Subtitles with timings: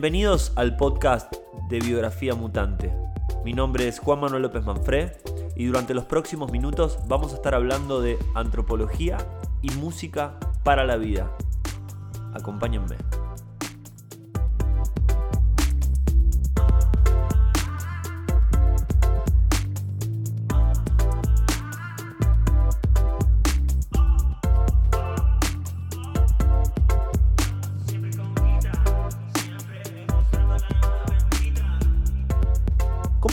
[0.00, 1.34] Bienvenidos al podcast
[1.68, 2.94] de Biografía Mutante.
[3.44, 5.16] Mi nombre es Juan Manuel López Manfré
[5.56, 9.18] y durante los próximos minutos vamos a estar hablando de antropología
[9.60, 11.36] y música para la vida.
[12.32, 12.94] Acompáñenme.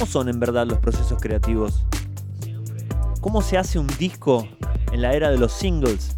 [0.06, 1.84] ¿Cómo son en verdad los procesos creativos?
[3.22, 4.48] ¿Cómo se hace un disco
[4.92, 6.16] en la era de los singles?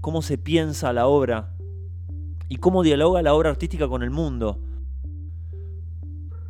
[0.00, 1.54] ¿Cómo se piensa la obra?
[2.48, 4.58] ¿Y cómo dialoga la obra artística con el mundo?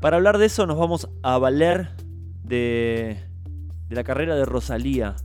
[0.00, 1.90] Para hablar de eso nos vamos a valer
[2.42, 3.22] de,
[3.86, 5.16] de la carrera de Rosalía,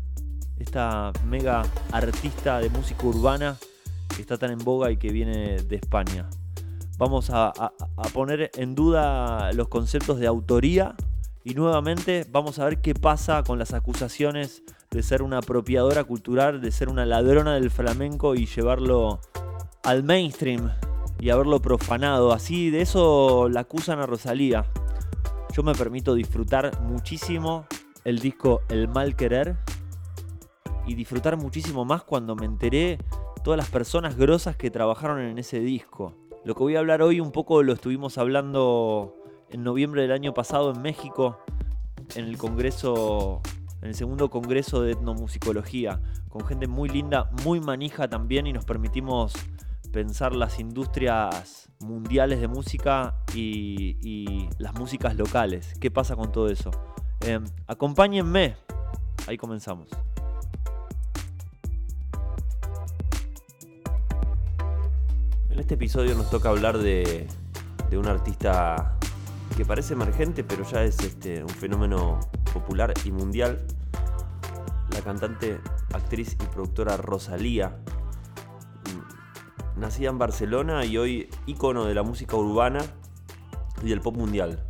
[0.60, 3.56] esta mega artista de música urbana
[4.14, 6.30] que está tan en boga y que viene de España
[7.00, 7.54] vamos a,
[8.14, 10.96] poner en duda los conceptos de autoría
[11.46, 16.60] y nuevamente vamos a ver qué pasa con las acusaciones de ser una apropiadora cultural,
[16.60, 19.22] de ser una ladrona del flamenco y llevarlo
[19.84, 20.72] al mainstream
[21.22, 22.34] y haberlo profanado.
[22.34, 24.66] Así de eso la acusan a Rosalía.
[25.54, 27.66] Yo me permito disfrutar muchísimo
[28.04, 29.56] el disco El Mal Querer
[30.86, 32.98] y disfrutar muchísimo más cuando me enteré
[33.42, 36.19] todas las personas grosas que trabajaron en ese disco.
[36.46, 39.14] Lo que voy a hablar hoy un poco lo estuvimos hablando
[39.50, 41.38] en noviembre del año pasado en México,
[42.16, 43.42] en el congreso,
[43.82, 48.64] en el segundo congreso de etnomusicología, con gente muy linda, muy manija también y nos
[48.64, 49.34] permitimos
[49.92, 55.74] pensar las industrias mundiales de música y, las músicas locales.
[55.80, 56.72] ¿Qué pasa con todo eso?
[57.22, 58.56] Em, acompáñenme.
[59.28, 59.90] Ahí comenzamos.
[65.60, 67.28] En este episodio nos toca hablar de,
[67.92, 68.98] un artista
[69.58, 72.18] que parece emergente, pero ya es este, un fenómeno
[72.54, 73.60] popular y mundial.
[74.94, 75.60] La cantante,
[75.94, 77.78] actriz y productora Rosalía,
[79.76, 82.80] mm, nacida en Barcelona y hoy ícono de la música urbana
[83.84, 84.64] y del pop mundial.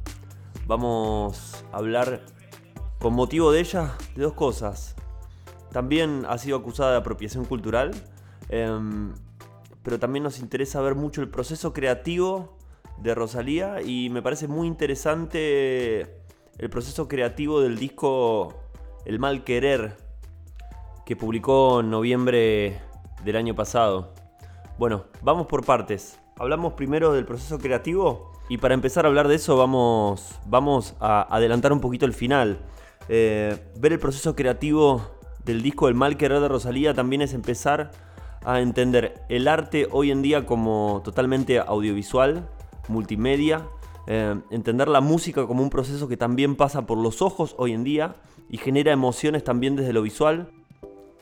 [0.65, 2.25] Vamos a hablar
[2.97, 4.95] con motivo de ella de dos cosas.
[5.71, 7.91] También ha sido acusada de apropiación cultural.
[8.49, 9.13] Em,
[9.89, 12.55] pero también nos interesa ver mucho el proceso creativo
[12.99, 16.01] de Rosalía y me parece muy interesante
[16.59, 18.53] el proceso creativo del disco
[19.03, 19.97] El Mal Querer
[21.07, 22.79] que publicó en noviembre
[23.23, 24.13] del año pasado.
[24.77, 26.19] Bueno, vamos por partes.
[26.37, 31.35] Hablamos primero del proceso creativo y para empezar a hablar de eso vamos, vamos a
[31.35, 32.59] adelantar un poquito el final.
[33.07, 35.01] Eh, ver el proceso creativo
[35.45, 37.89] del disco El Mal Querer de Rosalía también es empezar
[38.43, 42.49] a entender el arte hoy en día como totalmente audiovisual,
[42.87, 43.67] multimedia,
[44.07, 47.83] eh, entender la música como un proceso que también pasa por los ojos hoy en
[47.83, 48.15] día
[48.49, 50.49] y genera emociones también desde lo visual.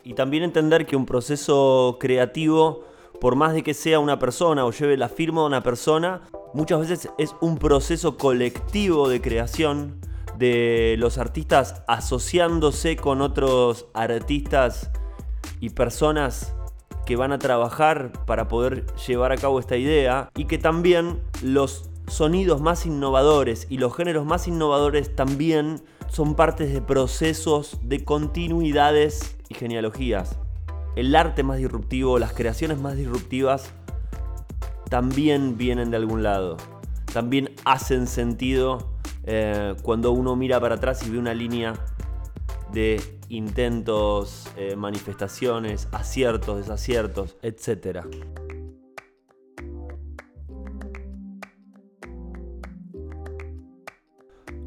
[0.04, 2.84] Y también entender que un proceso creativo,
[3.20, 6.22] por más de que sea una persona o lleve la firma de una persona,
[6.54, 10.00] muchas veces es un proceso colectivo de creación
[10.38, 14.90] de los artistas asociándose con otros artistas
[15.60, 16.54] y personas
[17.08, 21.88] que van a trabajar para poder llevar a cabo esta idea y que también los
[22.06, 29.38] sonidos más innovadores y los géneros más innovadores también son partes de procesos de continuidades
[29.48, 30.38] y genealogías.
[30.96, 33.72] El arte más disruptivo, las creaciones más disruptivas
[34.90, 36.58] también vienen de algún lado.
[37.10, 38.90] También hacen sentido
[39.24, 41.72] eh, cuando uno mira para atrás y ve una línea
[42.72, 48.04] de intentos, eh, manifestaciones, aciertos, desaciertos, etc.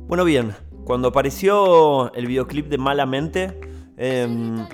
[0.07, 0.53] Bueno, bien,
[0.83, 3.59] cuando apareció el videoclip de Malamente,
[3.95, 4.67] em,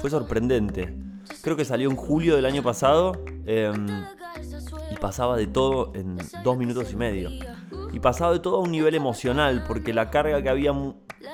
[0.00, 0.94] fue sorprendente.
[1.42, 3.86] Creo que salió en julio del año pasado em,
[4.92, 7.30] y pasaba de todo en dos minutos y medio.
[7.92, 10.72] Y pasaba de todo a un nivel emocional, porque la carga que había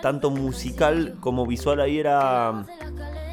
[0.01, 2.67] tanto musical como visual ahí era.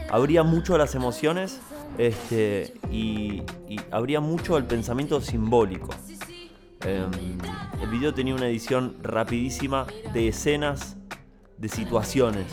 [0.10, 1.62] Habría mucho las emociones
[1.98, 3.44] este, y,
[3.92, 5.90] habría mucho el pensamiento simbólico.
[6.82, 7.12] Em,
[7.82, 10.98] el video tenía una edición rapidísima de escenas,
[11.58, 12.46] de situaciones.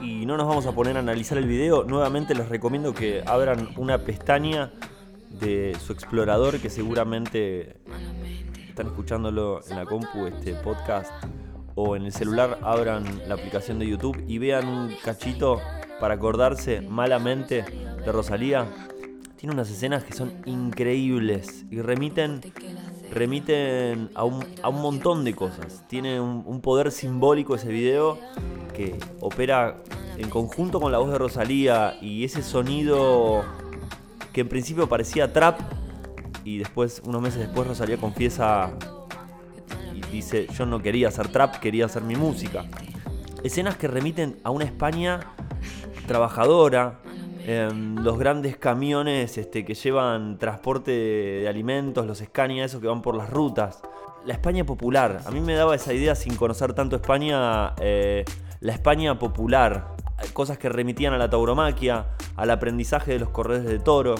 [0.00, 1.84] Y no nos vamos a poner a analizar el video.
[1.84, 4.72] Nuevamente les recomiendo que abran una pestaña
[5.30, 7.76] de su explorador que seguramente
[8.68, 11.12] están escuchándolo en la compu este podcast
[11.74, 15.60] o en el celular abran la aplicación de YouTube y vean un cachito
[16.00, 17.64] para acordarse malamente
[18.04, 18.66] de Rosalía.
[19.36, 22.40] Tiene unas escenas que son increíbles y remiten
[23.10, 25.84] remiten a un, montón de cosas.
[25.88, 28.18] Tiene un, poder simbólico ese video
[28.74, 29.82] que opera
[30.16, 33.44] en conjunto con la voz de Rosalía y ese sonido
[34.32, 35.60] que en principio parecía trap
[36.44, 38.72] y después, unos meses después, Rosalía confiesa
[40.14, 42.64] dice, yo no quería hacer trap, quería hacer mi música.
[43.42, 45.20] Escenas que remiten a una España
[46.06, 47.00] trabajadora,
[47.46, 53.02] Em, los grandes camiones este, que llevan transporte de, alimentos, los Scania, esos que van
[53.02, 53.82] por las rutas.
[54.24, 55.20] La España popular.
[55.26, 58.24] A mí me daba esa idea sin conocer tanto España, eh,
[58.60, 59.88] la España popular.
[60.32, 62.06] Cosas que remitían a la tauromaquia,
[62.36, 64.14] al aprendizaje de los corredores de toro.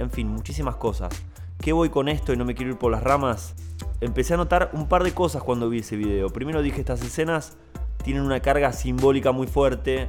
[0.00, 1.14] En fin, muchísimas cosas.
[1.62, 3.54] ¿Qué voy con esto y no me quiero ir por las ramas?
[4.00, 6.28] Empecé a notar un par de cosas cuando vi ese video.
[6.28, 7.56] Primero dije, estas escenas
[8.02, 10.08] tienen una carga simbólica muy fuerte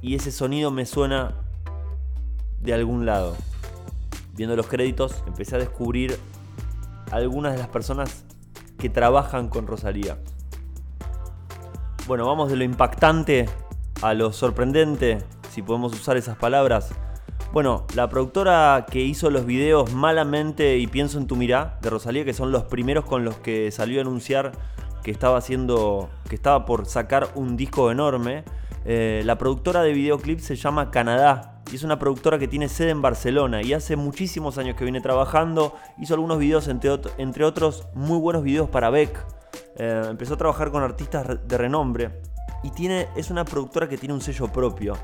[0.00, 1.34] y ese sonido me suena
[2.60, 3.34] de algún lado.
[4.34, 6.20] Viendo los créditos, empecé a descubrir
[7.10, 8.24] algunas de las personas
[8.78, 10.18] que trabajan con Rosalía.
[12.06, 13.48] Bueno, vamos de lo impactante
[14.02, 15.18] a lo sorprendente,
[15.50, 16.92] si podemos usar esas palabras.
[17.52, 22.24] Bueno, la productora que hizo los videos Malamente y Pienso en tu mirá de Rosalía,
[22.24, 24.52] que son los primeros con los que salió a anunciar
[25.02, 28.44] que estaba haciendo, que estaba por sacar un disco enorme.
[28.84, 32.90] Eh, la productora de videoclips se llama Canadá y es una productora que tiene sede
[32.90, 35.76] en Barcelona y hace muchísimos años que viene trabajando.
[35.98, 39.24] Hizo algunos videos, entre, otros, muy buenos videos para Beck.
[39.76, 42.20] Eh, empezó a trabajar con artistas de renombre
[42.64, 44.94] y tiene, es una productora que tiene un sello propio.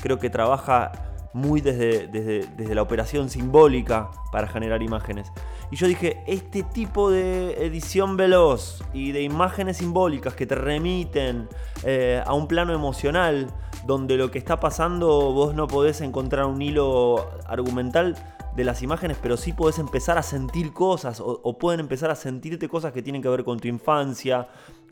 [0.00, 0.92] Creo que trabaja
[1.32, 5.30] muy desde, desde, la operación simbólica para generar imágenes.
[5.70, 11.48] Y yo dije, este tipo de edición veloz y de imágenes simbólicas que te remiten
[11.84, 13.52] eh, a un plano emocional,
[13.86, 18.16] donde lo que está pasando vos no podés encontrar un hilo argumental
[18.58, 22.68] de las imágenes, pero sí podés empezar a sentir cosas o, pueden empezar a sentirte
[22.68, 24.48] cosas que tienen que ver con tu infancia,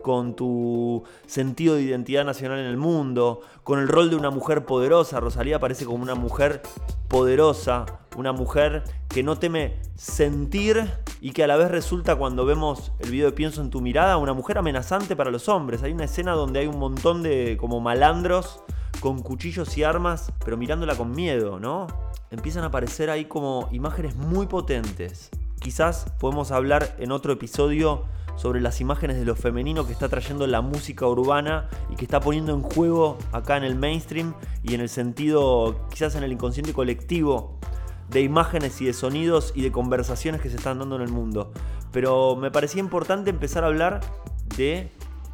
[0.07, 4.65] con tu sentido de identidad nacional en el mundo, con el rol de una mujer
[4.65, 5.19] poderosa.
[5.19, 6.63] Rosalía aparece como una mujer
[7.09, 7.87] poderosa,
[8.17, 13.11] una mujer que no teme sentir y que a la vez resulta cuando vemos el
[13.11, 15.83] video de Pienso en tu mirada, una mujer amenazante para los hombres.
[15.83, 18.61] Hay una escena donde hay un montón de como malandros
[19.01, 21.89] con cuchillos y armas, pero mirándola con miedo, ¿no?
[22.31, 25.31] Empiezan a aparecer ahí como imágenes muy potentes.
[25.61, 28.05] Quizás podemos hablar en otro episodio
[28.37, 32.21] sobre las imágenes de lo femenino que está trayendo la música urbana y que está
[32.21, 36.73] poniendo en juego acá en el mainstream y en el sentido, quizás en el inconsciente
[36.73, 37.59] colectivo,
[38.11, 41.53] de imágenes y de sonidos y de conversaciones que se están dando en el mundo.
[41.93, 44.01] Pero me parecía importante empezar a hablar
[44.57, 44.91] de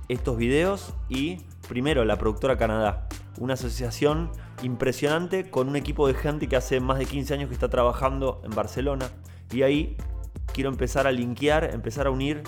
[0.09, 3.09] estos videos y primero la productora Canadá
[3.39, 4.31] una asociación
[4.63, 8.41] impresionante con un equipo de gente que hace más de 15 años que está trabajando
[8.45, 9.11] en Barcelona.
[9.53, 9.97] Y ahí
[10.53, 12.43] quiero empezar a linkear, empezar a unir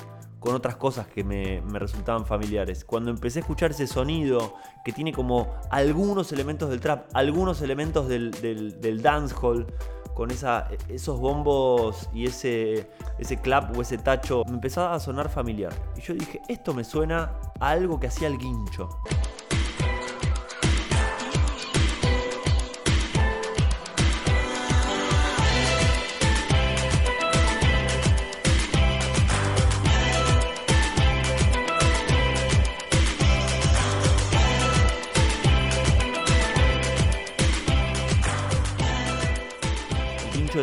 [0.44, 2.84] con otras cosas que me, resultaban familiares.
[2.84, 4.54] Cuando empecé a escuchar ese sonido
[4.84, 9.66] que tiene como algunos elementos del trap, algunos elementos del, dancehall,
[10.14, 15.72] con esos bombos y ese, ese clap o ese tacho, me empezaba a sonar familiar.
[15.96, 18.90] Y yo dije, esto me suena a algo que hacía el guincho.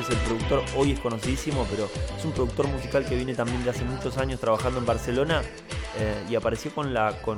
[0.01, 3.69] Es el productor, hoy es conocidísimo, pero es un productor musical que viene también de
[3.69, 5.41] hace muchos años trabajando en Barcelona
[5.97, 7.37] eh, y apareció con, la, con,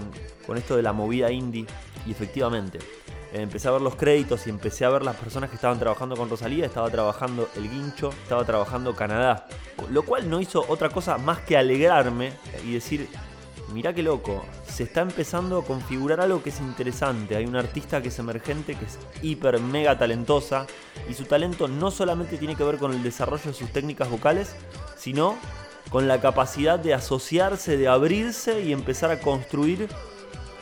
[0.56, 1.66] esto de la movida indie
[2.06, 2.80] y efectivamente.
[3.34, 6.30] Empecé a ver los créditos y empecé a ver las personas que estaban trabajando con
[6.30, 6.68] Rosalía.
[6.68, 9.48] Estaba trabajando El Guincho, estaba trabajando Canadá.
[9.90, 13.10] Lo cual no hizo otra cosa más que alegrarme y decir,
[13.74, 17.36] mirá qué loco, se está empezando a configurar algo que es interesante.
[17.36, 20.68] Hay una artista que es emergente, que es hiper mega talentosa,
[21.10, 24.56] y su talento no solamente tiene que ver con el desarrollo de sus técnicas vocales,
[24.96, 25.36] sino
[25.90, 29.90] con la capacidad de asociarse, de abrirse y empezar a construir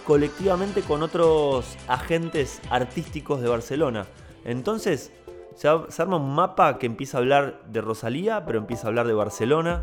[0.05, 4.07] colectivamente con otros agentes artísticos de Barcelona.
[4.43, 5.11] Entonces,
[5.55, 9.13] se, arma un mapa que empieza a hablar de Rosalía, pero empieza a hablar de
[9.13, 9.81] Barcelona,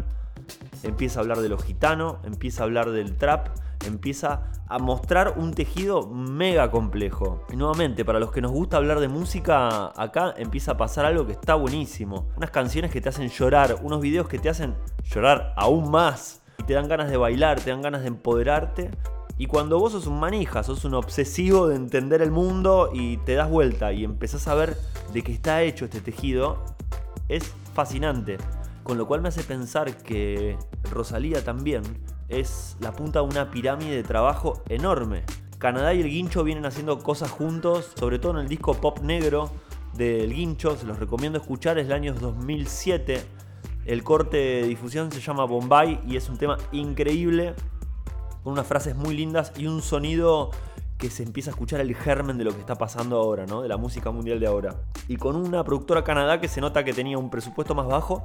[0.82, 3.48] empieza a hablar de los gitanos, empieza a hablar del trap,
[3.86, 7.44] empieza a mostrar un tejido mega complejo.
[7.52, 11.26] Y nuevamente, para los que nos gusta hablar de música, acá empieza a pasar algo
[11.26, 12.28] que está buenísimo.
[12.36, 16.42] Unas canciones que te hacen llorar, unos videos que te hacen llorar aún más.
[16.58, 18.90] Y te dan ganas de bailar, te dan ganas de empoderarte.
[19.38, 23.34] Y cuando vos sos un manija, sos un obsesivo de entender el mundo y te
[23.34, 24.76] das vuelta y empezás a ver
[25.12, 26.58] de qué está hecho este tejido,
[27.28, 28.38] es fascinante
[28.88, 30.56] Con lo cual me hace pensar que
[30.90, 31.82] Rosalía también
[32.30, 35.24] es la punta de una pirámide de trabajo enorme.
[35.58, 39.50] Canadá y el Guincho vienen haciendo cosas juntos, sobre todo en el disco Pop Negro
[39.92, 43.22] del Guincho, se los recomiendo escuchar, es el año 2007.
[43.84, 47.54] El corte de difusión se llama Bombay y es un tema increíble,
[48.42, 50.50] con unas frases muy lindas y un sonido
[50.96, 53.60] que se empieza a escuchar el germen de lo que está pasando ahora, ¿no?
[53.60, 54.76] De la música mundial de ahora.
[55.08, 58.24] Y con una productora Canadá que se nota que tenía un presupuesto más bajo,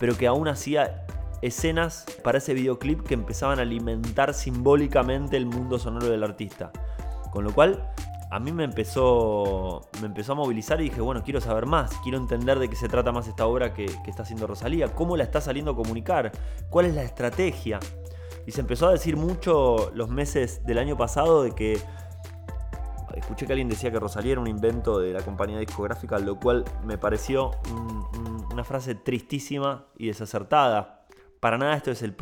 [0.00, 1.04] pero que aún hacía
[1.42, 6.72] escenas para ese videoclip que empezaban a alimentar simbólicamente el mundo sonoro del artista.
[7.30, 7.88] Con lo cual,
[8.30, 12.18] a mí me empezó, me empezó a movilizar y dije, bueno, quiero saber más, quiero
[12.18, 15.24] entender de qué se trata más esta obra que, que está haciendo Rosalía, cómo la
[15.24, 16.32] está saliendo a comunicar,
[16.70, 17.78] cuál es la estrategia.
[18.46, 21.78] Y se empezó a decir mucho los meses del año pasado de que
[23.14, 26.64] escuché que alguien decía que Rosalía era un invento de la compañía discográfica, lo cual
[26.84, 27.50] me pareció
[28.52, 31.06] una frase tristísima y desacertada.
[31.40, 32.14] Para nada esto es el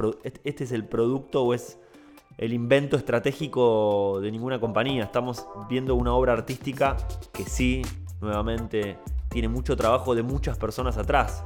[0.44, 1.78] este es el producto o es
[2.38, 5.04] el invento estratégico de ninguna compañía.
[5.04, 6.96] Estamos viendo una obra artística
[7.32, 7.82] que sí,
[8.20, 11.44] nuevamente, tiene mucho trabajo de muchas personas atrás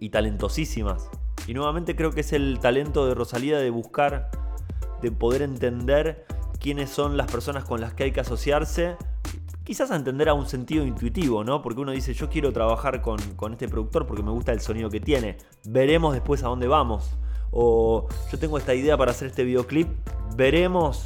[0.00, 1.08] y talentosísimas.
[1.46, 4.30] Y nuevamente creo que es el talento de Rosalía de buscar,
[5.00, 6.26] de poder entender
[6.62, 8.96] quiénes son las personas con las que hay que asociarse.
[9.64, 11.60] Quizás a entender a un sentido intuitivo, ¿no?
[11.60, 14.88] Porque uno dice, yo quiero trabajar con, con este productor porque me gusta el sonido
[14.88, 15.38] que tiene.
[15.64, 17.16] Veremos después a dónde vamos.
[17.50, 19.88] O yo tengo esta idea para hacer este videoclip.
[20.36, 21.02] Veremos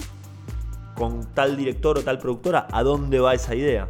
[0.95, 3.89] con tal director o tal productora a dónde va esa idea.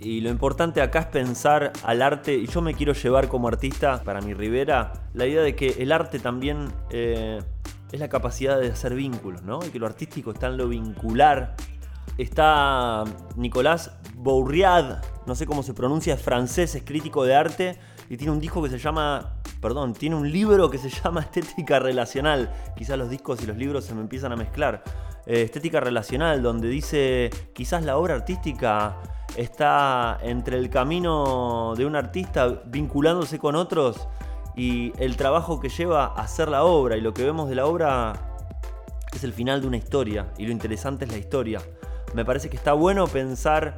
[0.00, 4.02] Y lo importante acá es pensar al arte, y yo me quiero llevar como artista
[4.04, 7.40] para mi Rivera, la idea de que el arte también eh,
[7.90, 9.58] es la capacidad de hacer vínculos, ¿no?
[9.64, 11.56] Y que lo artístico está en lo vincular.
[12.16, 13.04] Está
[13.36, 17.78] Nicolás Bourriad, no sé cómo se pronuncia, es francés, es crítico de arte
[18.08, 21.78] y tiene un disco que se llama, perdón, tiene un libro que se llama Estética
[21.78, 22.52] Relacional.
[22.76, 24.82] Quizás los discos y los libros se me empiezan a mezclar.
[25.30, 28.96] Eh, estética Relacional, donde dice, quizás la obra artística
[29.36, 34.08] está entre el camino de un artista vinculándose con otros
[34.56, 37.66] y el trabajo que lleva a hacer la obra y lo que vemos de la
[37.66, 38.14] obra
[39.12, 41.60] es el final de una historia y lo interesante es la historia.
[42.14, 43.76] Me parece que está bueno pensar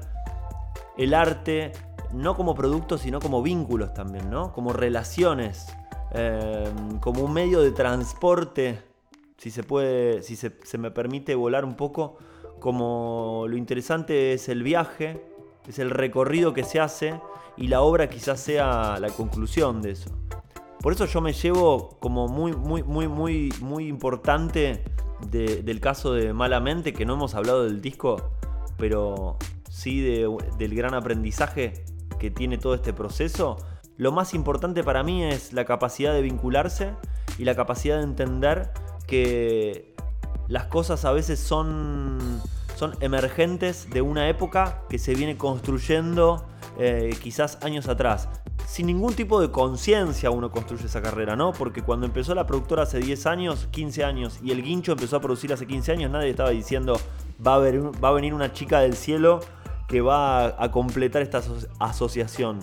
[0.96, 1.72] el arte
[2.12, 4.52] no como producto sino como vínculos también, ¿no?
[4.52, 5.66] Como relaciones,
[6.12, 8.89] eh, como un medio de transporte,
[9.40, 12.18] si se puede, si se, me permite volar un poco,
[12.58, 15.24] como lo interesante es el viaje
[15.66, 17.18] es el recorrido que se hace
[17.56, 20.10] y la obra quizás sea la conclusión de eso.
[20.82, 24.84] Por eso yo me llevo como muy, muy, muy, muy, muy importante
[25.30, 28.30] del caso de Malamente, que no hemos hablado del disco,
[28.76, 29.38] pero
[29.70, 31.84] sí del gran aprendizaje
[32.18, 33.56] que tiene todo este proceso.
[33.96, 36.94] Lo más importante para mí es la capacidad de vincularse
[37.38, 38.70] y la capacidad de entender
[39.10, 39.94] que
[40.48, 42.40] las cosas a veces son
[42.80, 46.46] son emergentes de una época que se viene construyendo
[46.78, 48.30] eh, quizás años atrás.
[48.66, 51.52] Sin ningún tipo de conciencia uno construye esa carrera, ¿no?
[51.52, 55.20] Porque cuando empezó la productora hace 10 años, 15 años, y el guincho empezó a
[55.20, 56.98] producir hace 15 años, nadie estaba diciendo
[57.46, 59.40] va a, va a venir una chica del cielo
[59.86, 61.42] que va a completar esta
[61.80, 62.60] asociación.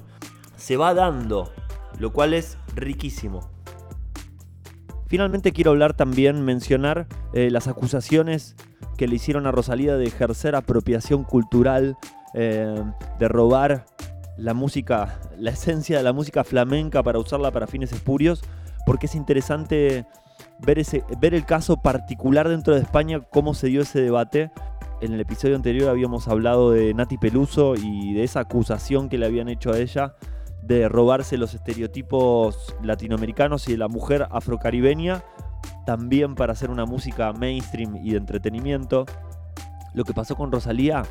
[0.56, 1.52] Se va dando,
[2.00, 3.52] lo cual es riquísimo.
[5.08, 8.56] Finalmente quiero hablar también, mencionar eh, las acusaciones
[8.98, 11.96] que le hicieron a Rosalía de ejercer apropiación cultural,
[12.34, 12.84] eh,
[13.18, 13.86] de robar
[14.38, 18.42] la música, la esencia de la música flamenca para usarla para fines espurios,
[18.86, 20.06] porque es interesante
[20.60, 24.52] ver, ese, ver el caso particular dentro de España, cómo se dio ese debate.
[25.00, 29.26] En el episodio anterior habíamos hablado de Nati Peluso y de esa acusación que le
[29.26, 30.16] habían hecho a ella
[30.68, 35.24] de robarse los estereotipos latinoamericanos y de la mujer afrocaribeña
[35.86, 39.06] también para hacer una música mainstream y de entretenimiento.
[39.94, 41.04] Lo que pasó con Rosalía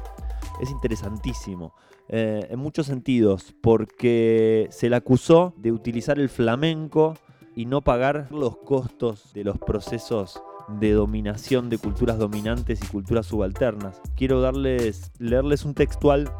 [0.60, 1.74] es interesantísimo.
[2.08, 7.14] Eh, en muchos sentidos, porque se la acusó de utilizar el flamenco
[7.56, 13.26] y no pagar los costos de los procesos de dominación de culturas dominantes y culturas
[13.26, 14.00] subalternas.
[14.14, 16.30] Quiero darles, leerles un textual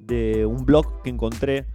[0.00, 1.66] de un blog que encontré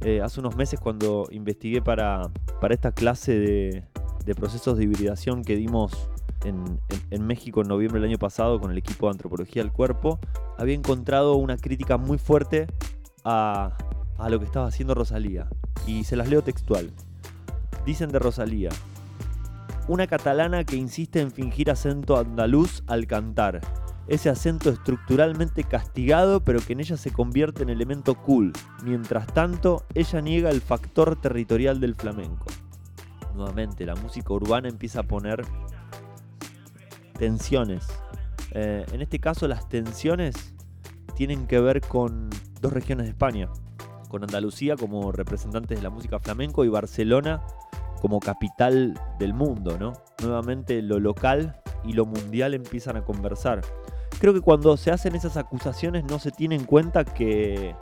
[0.00, 3.84] eh, hace unos meses cuando investigué para, para esta clase de,
[4.24, 6.10] de procesos de hibridación que dimos
[6.44, 10.18] en, México en noviembre del año pasado con el equipo de antropología del cuerpo,
[10.56, 12.66] había encontrado una crítica muy fuerte
[13.24, 13.76] a,
[14.18, 15.48] a lo que estaba haciendo Rosalía.
[15.86, 16.92] Y se las leo textual.
[17.84, 18.70] Dicen de Rosalía,
[19.88, 23.60] una catalana que insiste en fingir acento andaluz al cantar
[24.08, 28.52] ese acento estructuralmente castigado, pero que en ella se convierte en elemento cool.
[28.82, 32.46] Mientras tanto, ella niega el factor territorial del flamenco.
[33.34, 35.44] Nuevamente, la música urbana empieza a poner
[37.18, 37.86] tensiones.
[38.52, 40.54] Eh, en este caso, las tensiones
[41.14, 43.48] tienen que ver con dos regiones de España,
[44.08, 47.42] con Andalucía como representantes de la música flamenco y Barcelona
[48.00, 49.92] como capital del mundo, ¿no?
[50.22, 53.60] Nuevamente lo local y lo mundial empiezan a conversar.
[54.20, 57.76] Creo que cuando se hacen esas acusaciones no se tiene en cuenta que,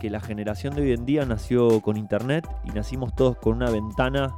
[0.00, 3.70] que la generación de hoy en día nació con internet y nacimos todos con una
[3.70, 4.34] ventana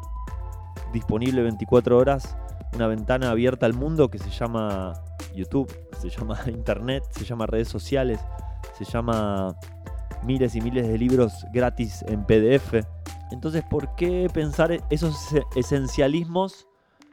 [0.92, 2.36] disponible 24 horas,
[2.74, 4.92] una ventana abierta al mundo que se llama
[5.34, 8.20] YouTube, se llama internet, se llama redes sociales,
[8.76, 9.56] se llama
[10.24, 12.74] miles y miles de libros gratis en PDF.
[13.30, 15.16] Entonces, ¿por qué pensar esos
[15.54, 16.67] esencialismos,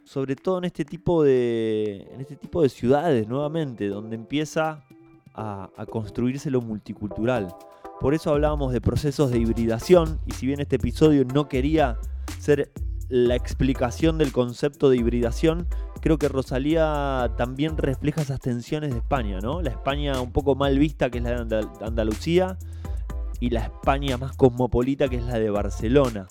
[0.05, 4.85] sobre todo en este tipo de, en este tipo de ciudades, nuevamente, donde empieza
[5.33, 7.53] a, a construirse lo multicultural?
[7.99, 11.97] Por eso hablábamos de procesos de hibridación, y si bien este episodio no quería
[12.39, 12.71] ser
[13.09, 15.67] la explicación del concepto de hibridación,
[16.01, 19.61] creo que Rosalía también refleja esas tensiones de España, ¿no?
[19.61, 22.57] La España un poco mal vista, que es la de Andalucía,
[23.39, 26.27] y la España más cosmopolita que es la de Barcelona.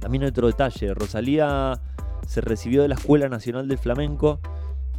[0.00, 1.80] También otro detalle, Rosalía
[2.26, 4.40] se recibió de la Escuela Nacional del Flamenco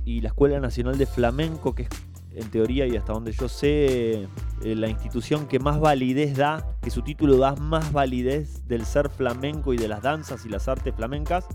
[0.04, 1.90] y la Escuela Nacional de Flamenco, que es
[2.36, 4.28] en teoría y hasta donde yo sé, eh,
[4.76, 9.74] la institución que más validez da, que su título da más validez del ser flamenco
[9.74, 11.46] y de las danzas y las artes flamencas,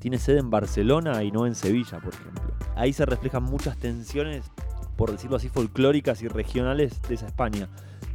[0.00, 2.54] tiene sede en Barcelona y no en Sevilla, por ejemplo.
[2.74, 4.50] Ahí se reflejan muchas tensiones,
[4.96, 7.68] por decirlo así, folclóricas y regionales de esa España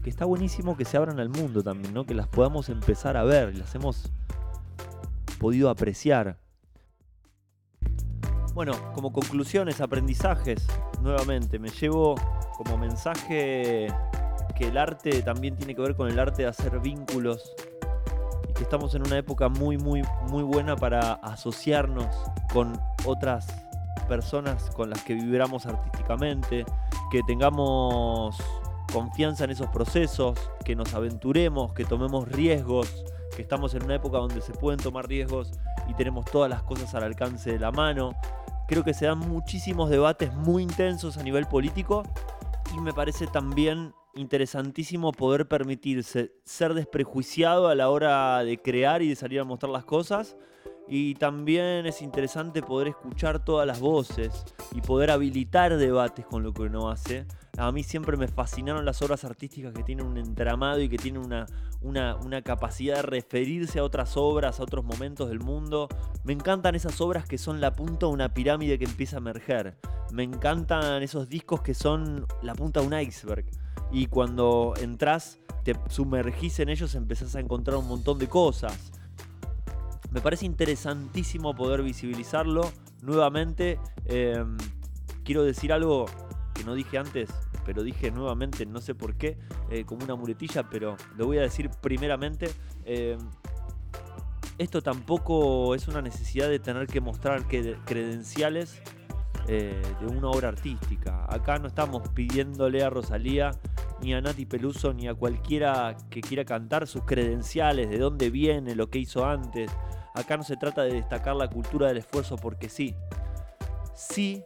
[0.04, 2.06] que está buenísimo que se abran al mundo también, ¿no?
[2.06, 4.12] Que las podamos empezar a ver, las hemos
[5.40, 6.40] podido apreciar.
[8.54, 10.68] Bueno, como conclusiones, aprendizajes,
[11.02, 12.16] nuevamente, me llevo
[12.58, 13.88] como mensaje
[14.58, 17.56] que el arte también tiene que ver con el arte de hacer vínculos
[18.50, 22.14] y que estamos en una época muy, muy, muy buena para asociarnos
[22.52, 23.48] con otras
[24.10, 26.66] personas con las que vibramos artísticamente,
[27.10, 28.36] que tengamos
[28.92, 34.18] confianza en esos procesos, que nos aventuremos, que tomemos riesgos, que estamos en una época
[34.18, 35.52] donde se pueden tomar riesgos
[35.88, 38.14] y tenemos todas las cosas al alcance de la mano.
[38.72, 42.04] Creo que se dan muchísimos debates muy intensos a nivel político
[42.74, 49.10] y me parece también interesantísimo poder permitirse ser desprejuiciado a la hora de crear y
[49.10, 50.38] de salir a mostrar las cosas.
[50.88, 56.54] Y también es interesante poder escuchar todas las voces y poder habilitar debates con lo
[56.54, 57.26] que uno hace
[57.58, 61.22] a mí siempre me fascinaron las obras artísticas que tienen un entramado y que tienen
[61.24, 61.46] una,
[61.82, 65.90] una, capacidad de referirse a otras obras, a otros momentos del mundo.
[66.24, 69.78] Me encantan esas obras que son la punta de una pirámide que empieza a emerger.
[70.12, 73.46] Me encantan esos discos que son la punta de un iceberg.
[73.92, 78.92] Y cuando entras, te sumergís en ellos, empezás a encontrar un montón de cosas.
[80.12, 83.80] Me parece interesantísimo poder visibilizarlo nuevamente.
[84.06, 84.58] Em,
[85.24, 86.06] quiero decir algo
[86.62, 87.30] que no dije antes,
[87.66, 89.36] pero dije nuevamente, no sé por qué,
[89.72, 92.52] eh, como una muletilla, pero lo voy a decir primeramente.
[92.86, 93.18] Eh,
[94.60, 98.80] esto tampoco es una necesidad de tener que mostrar credenciales
[99.48, 101.26] eh, de una obra artística.
[101.34, 103.52] Acá no estamos pidiéndole a Rosalía,
[104.02, 108.76] ni a Nati Peluso, ni a cualquiera que quiera cantar sus credenciales, de dónde viene,
[108.76, 109.72] lo que hizo antes.
[110.14, 112.94] Acá no se trata de destacar la cultura del esfuerzo porque sí.
[113.96, 114.44] Sí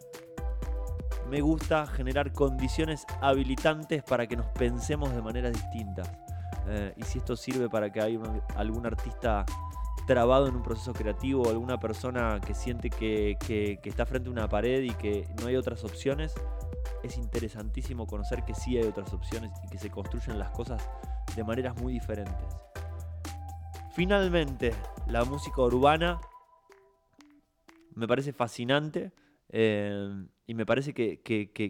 [1.30, 6.10] me gusta generar condiciones habilitantes para que nos pensemos de maneras distintas.
[6.68, 8.20] Eh, y si esto sirve para que haya
[8.56, 9.46] algún artista
[10.08, 14.48] trabado en un proceso creativo, alguna persona que siente que, que, está frente a una
[14.48, 16.34] pared y que no hay otras opciones,
[17.04, 20.88] es interesantísimo conocer que sí hay otras opciones y que se construyen las cosas
[21.36, 22.46] de maneras muy diferentes.
[23.94, 24.74] Finalmente,
[25.08, 26.20] la música urbana
[27.96, 29.12] me parece fascinante.
[29.50, 31.22] Eh, y me parece que,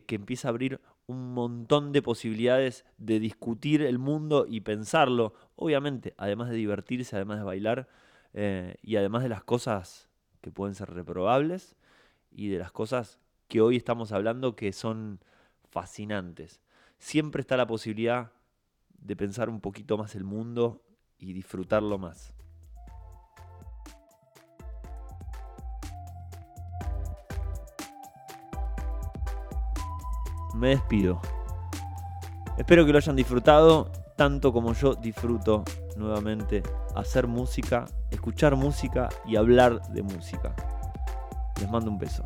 [0.09, 6.49] empieza a abrir un montón de posibilidades de discutir el mundo y pensarlo, obviamente, además
[6.49, 7.88] de divertirse, además de bailar,
[8.33, 10.09] eh, y además de las cosas
[10.41, 11.75] que pueden ser reprobables
[12.31, 15.19] y de las cosas que hoy estamos hablando que son
[15.69, 16.61] fascinantes.
[16.97, 18.31] Siempre está la posibilidad
[18.97, 20.81] de pensar un poquito más el mundo
[21.17, 22.33] y disfrutarlo más.
[30.56, 31.20] Me despido.
[32.58, 35.63] Espero que lo hayan disfrutado tanto como yo disfruto
[35.98, 36.63] nuevamente
[36.96, 40.56] hacer música, escuchar música y hablar de música.
[41.60, 42.26] Les mando un beso.